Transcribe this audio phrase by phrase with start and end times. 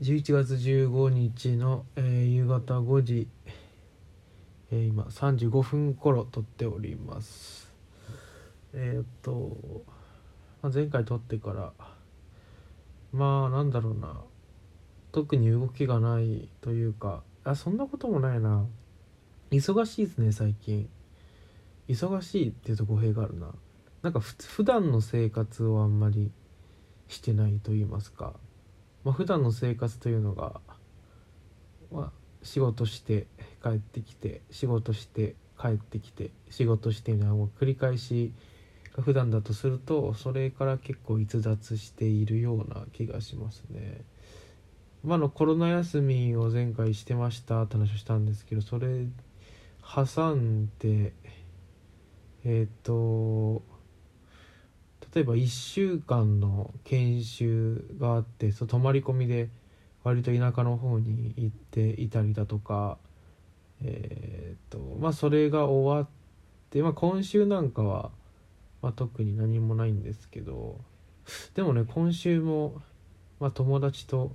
[0.00, 3.28] 11月15日の、えー夕方5時、
[4.70, 7.70] えー今35分頃撮っております。
[8.72, 9.84] えーっと、
[10.62, 11.74] まあ、前回撮ってから
[13.12, 14.22] まあなんだろうな。
[15.12, 18.64] 特に動きがないというかあそんなこともないな。
[19.50, 20.88] 忙しいですね最近。
[21.88, 23.52] 忙しいっていうと語弊があるな。
[24.00, 26.32] なんかふ普段の生活をあんまり
[27.08, 28.32] してないと言いますか。
[29.04, 30.60] まあ、普段の生活というのが、
[31.90, 32.12] まあ、
[32.42, 33.26] 仕事して
[33.62, 38.32] 帰ってきて仕事して帰ってきて仕事してみたいな繰り返し
[38.96, 44.02] が普段だとするとそれから結構逸脱しているような気がしますね。
[45.02, 49.06] まあ、のコロナ休みを前回してましたって話をしたんですけどそれ
[49.82, 51.14] 挟んで
[52.44, 53.62] えっ、と
[55.14, 59.48] 例えば1週間の研修があってそ泊まり込みで
[60.04, 62.98] 割と田舎の方に行っていたりだとか
[63.82, 66.08] えっ、とまあそれが終わっ
[66.70, 68.10] て、まあ、今週なんかは、
[68.82, 70.78] まあ、特に何もないんですけど
[71.54, 72.80] でもね今週も、
[73.40, 74.32] まあ、友達と、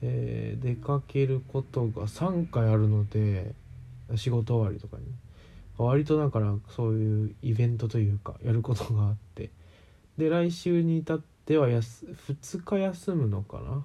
[0.00, 3.54] えー出かけることが3回あるので
[4.16, 5.04] 仕事終わりとかに。
[5.78, 9.50] 割とだからそういうイベントというかやることがあって
[10.18, 13.84] で来週に至ってはやす2日休むのかな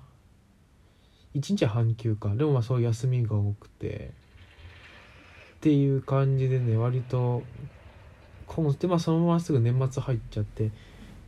[1.35, 2.35] ？1日は半休か。
[2.35, 4.11] でもまあそういう休みが多くて。
[5.57, 7.41] っていう感じでね割と
[8.45, 10.69] 今でまあそのまますぐ年末入っちゃって、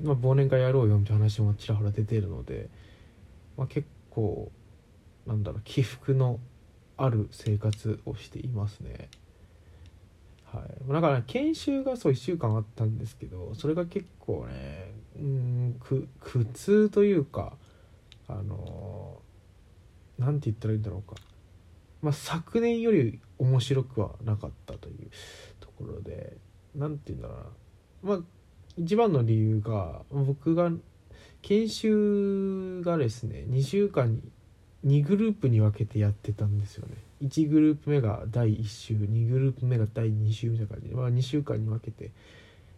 [0.02, 2.70] まあ、忘年会やろうよみたいな話もちらほら出てるので、
[3.58, 4.52] まあ、結構
[5.26, 6.40] なんだろう起伏の
[6.96, 9.10] ある生活をしていますね。
[10.54, 16.08] はい、だから研修がそう1週間あったんですけどそれが結構ねうん苦
[16.54, 17.54] 痛というか
[18.28, 19.22] あの
[20.18, 21.20] なんて言ったらいいんだろうか、
[22.02, 25.10] まあ、昨年より面白くはなかったという
[25.60, 26.38] ところで
[26.76, 27.36] なんて言うんだろ
[28.04, 28.16] うな。
[28.16, 28.20] まあ
[28.78, 30.72] 一番の理由が僕が
[31.42, 34.22] 研修がですね2週間に
[34.86, 36.96] 2グループに分けてやってたんですよね。
[37.22, 42.12] 1グループ目が第1週2グループ目が第2週みたいな感じで、まあ、2週間に分けて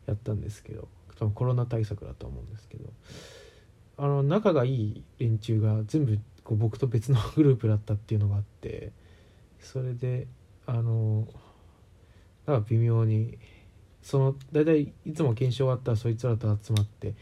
[0.08, 0.88] やったんですけど
[1.20, 2.92] 多分コロナ対策だと思うんですけど。
[4.02, 8.92] あの仲がいい連中が全部こう僕と別のグループだったっていうのがあって
[9.60, 10.26] それで
[10.66, 11.28] あの
[12.48, 13.38] なんか微妙に
[14.02, 17.14] その大体いつも検証終わったらそいつらと集まって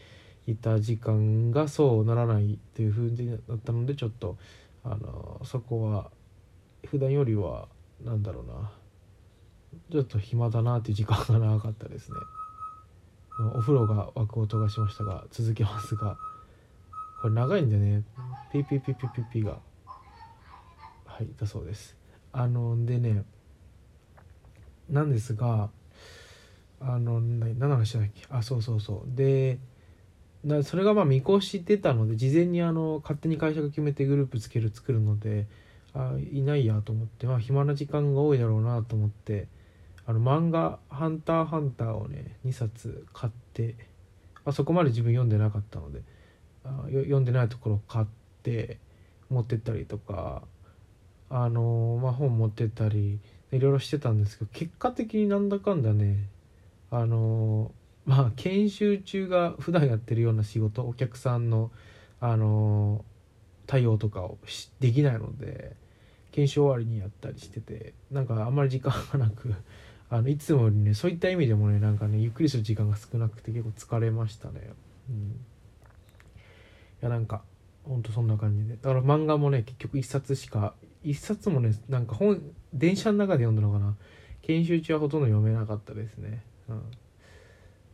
[0.46, 4.38] いた時間がそうならないというふうになったのでちょっと
[4.84, 6.10] あのそこは
[6.86, 7.68] 普段よりは
[8.02, 8.70] なんだろうな。
[9.92, 12.16] ちょっと暇だなっていう時間が長かったですね。
[13.54, 16.18] お風呂が沸く音がしましたが続けますが
[17.22, 18.02] これ長いんでね。
[18.52, 19.58] ピピピピピピが。
[21.06, 21.96] はいだそうです。
[22.32, 23.24] あのでね
[24.88, 25.70] なんですが
[26.80, 28.26] あの何の話だっけ？
[28.30, 29.16] あそうそうそう。
[29.16, 29.58] で
[30.44, 35.46] なそれがまあ見越してたので事前にあの勝手に会社が決めてグループつける作るので
[35.94, 39.48] あいないやと思ってまあ暇な時間が多いだろうなと思って
[40.06, 43.76] あの漫画「ハンターハンター」をね2冊買って
[44.44, 46.02] あそこまで自分読んでなかったので
[46.64, 48.06] あ読んでないところ買っ
[48.42, 48.78] て
[49.28, 50.42] 持ってったりとか
[51.28, 53.20] あのまあ本持ってったり
[53.52, 56.28] いろいろしてたんですけど結果的になんだかんだね
[56.90, 57.72] あの
[58.10, 61.70] まあ研修中が普段やってるような仕事お客さんの
[62.18, 63.04] あの
[63.68, 65.76] 対応とかをしできないので
[66.32, 69.54] 研修終わりにやったりしててなんかあんまり時間がなく
[70.10, 74.70] あのいつもよりねそういった意味でもねなんかねゆっくりする時間が少なくて結構疲れましたね。
[75.08, 75.16] うん。
[75.16, 75.30] い
[77.02, 77.44] やなんか
[77.84, 78.74] ほんとそんな感じで。
[78.74, 82.42] だから漫画もね結局一冊しか一冊もねなんか本
[82.74, 83.94] 電車の中で読んだのかな。
[84.42, 86.42] 研修中はほとんど読めなかったですね。
[86.68, 86.82] うん。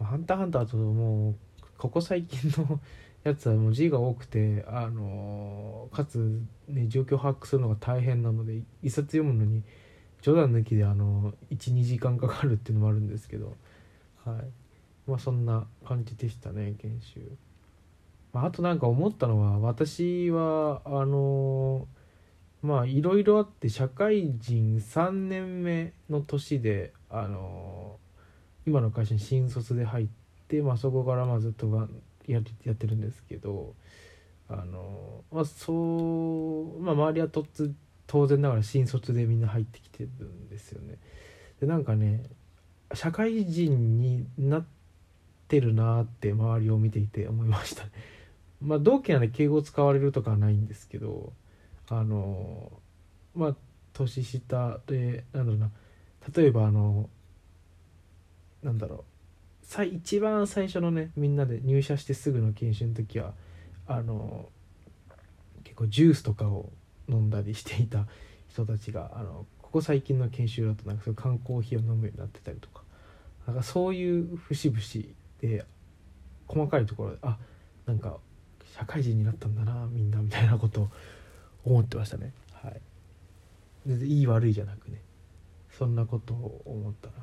[0.00, 1.34] ハンターハンターともう
[1.78, 2.80] ここ最近の
[3.24, 9.62] やつはもう字が多くてあのかつね状況把握するのが大変なので一冊読むのに
[10.22, 13.56] 冗談抜きであの12時間かかるっていうのもあるんですけど
[14.24, 14.66] はい。
[15.06, 17.20] まあそんな感じでしたね研修、
[18.32, 21.86] まあ、あとなんか思ったのは私はあの
[22.62, 27.98] まあいろいろあって社会人3年目の年であの
[28.66, 30.06] 今の会社に新卒で入っ
[30.48, 31.88] て、まあ、そこからまあずっとが
[32.26, 33.74] ややってるんですけど
[34.48, 37.72] あのまあそうまあ周りはとつ
[38.06, 40.98] 当然ながら新卒でみんな入ってきてるんですよね。
[41.60, 42.22] でなんかね
[42.94, 44.64] 社会人になっ
[45.48, 47.90] てるなって周りを見ていて思いましたね。
[48.62, 51.32] まあ同期なんで敬語使われるとかはないんですけど
[51.88, 52.72] あの
[53.34, 53.56] まあ
[53.92, 55.70] 年下でなんだろうな
[56.34, 57.10] 例えばあの
[58.66, 59.04] なんだろ
[59.62, 59.66] う。
[59.66, 63.32] さ一番最初のねみんなで入社してすぐの研修の時は
[63.86, 64.48] あの
[65.64, 66.70] 結構ジュースとかを
[67.08, 68.06] 飲んだりしていた
[68.48, 72.84] 人たちがあのここ最近の研修だとなんかそういう缶コーヒーを飲むようになってたりとか。
[73.46, 75.64] なんかそういう節々で
[76.48, 77.38] 細かいところであ
[77.86, 78.18] なんか
[78.76, 80.88] 社会人になったんだなみんなみたいなことを
[81.64, 82.32] 思ってましたね。
[82.52, 82.80] はい。
[83.86, 85.00] 全然いい悪いじゃなくね。
[85.70, 87.14] そんなことを思ったな、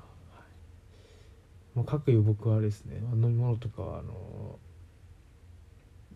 [1.76, 2.98] はい、もう各いう僕はですね。
[3.14, 4.60] 飲み物とかはあの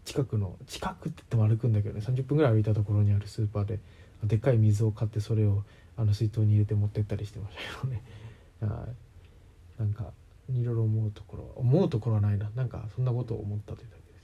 [0.05, 2.01] 近くの近くって言っても歩くんだけどね。
[2.01, 3.79] 30分ぐらい歩いたところにあるスーパーで
[4.23, 5.63] でっかい水を買ってそれを
[5.97, 8.03] あの水筒に入れて持ってったりしてましたけどね。
[8.61, 9.81] はい。
[9.81, 10.13] なんか
[10.49, 12.49] いろいろ思うところ思うところはないな。
[12.55, 14.23] なんかそんなことを思ったというだけです。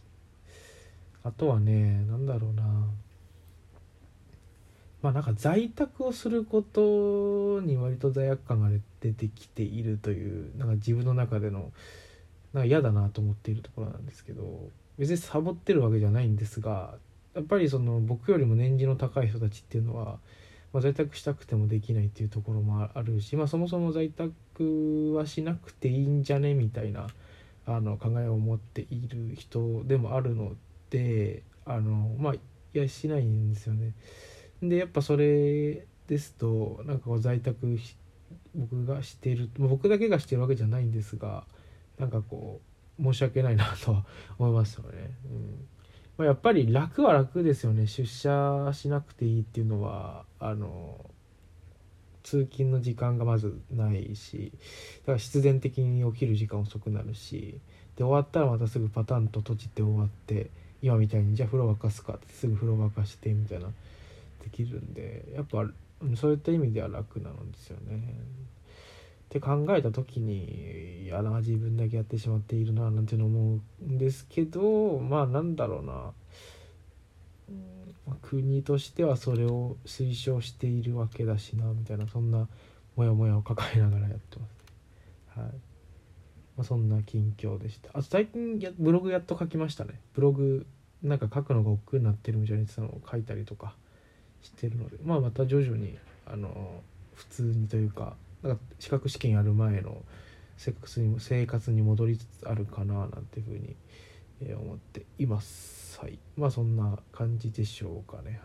[1.23, 2.87] あとはね何だろうな。
[5.03, 8.69] まあなんか在宅をすることに割と罪悪感が
[9.01, 11.71] 出てきているというなんか自分の中での
[12.53, 16.95] なんか嫌だなと思っているところなんですけど別にサボってるわけじゃないんですが
[17.35, 20.19] やっぱりその僕よりも年次の高い人たちっていうのは、
[20.71, 27.07] まあ、在宅したくてもできないっていうところもあるし、まあ、そもそも在宅はしなくていいんじゃねみたいな
[27.65, 30.53] あの考えを持っている人でもあるの
[30.91, 32.39] であのまあい
[32.73, 33.91] やしないんですよね。
[34.69, 37.77] でやっぱそれですとなんかこう在宅
[38.55, 41.43] 僕がしてる僕だけがしてるわけじゃないんですが
[41.97, 42.61] なんかこ
[42.99, 44.05] う申し訳ないなとは
[44.37, 45.11] 思いますよね。
[45.25, 45.67] うん
[46.17, 51.09] まあ、やっぱり楽は楽ですよね出社しなくていいっていうのはあの
[52.21, 54.51] 通勤の時間がまずないし
[55.01, 57.59] だから必然的に起きる時間遅くなるし
[57.95, 60.51] で終わったらまたすぐパタンと閉じて終わって
[60.83, 63.67] 今みたいにじゃあ風呂沸かすかってすぐ風呂沸かしてみたいな
[64.43, 65.65] できるんでやっぱ
[66.15, 68.19] そういった意味では楽なんですよね。
[69.25, 76.11] って考えた時にいやな自分だけやってしまっているななんていうの思うんですけどまあなんだろうな。
[78.21, 82.47] 国としてはそれを推奨しているわけだしなみたいなそんな
[82.95, 84.49] モヤモヤを抱えながらやってます。
[85.37, 85.51] ねはい、ま
[86.59, 87.89] あ、そんな近況でした。
[87.93, 89.99] あと最近やブログやっと書きましたね。
[90.13, 90.65] ブログ
[91.01, 93.75] なんか書くのが億劫になってるみたいなのを書いたりとか。
[94.43, 96.81] してるのでまあまた徐々にあの
[97.15, 99.97] 普通にというかなんか資格試験やる前の
[100.57, 103.75] 生活に生活に戻りつつあるかななんていうふうに、
[104.41, 105.99] え思っています。
[105.99, 106.19] はい。
[106.37, 108.39] まあそんな感じでしょうかね。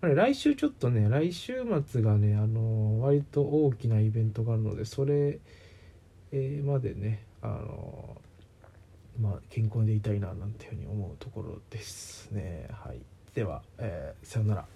[0.00, 0.14] はい。
[0.14, 5.38] 来週ちょっとね、来週末がね、あの割と大きなイベントがあるので、それ、
[6.64, 8.16] までね、あの
[9.20, 12.68] まあ、健康でいたいななんていうふうに思うところですね。
[12.70, 13.00] はい。
[13.34, 14.75] では、えー、さよなら。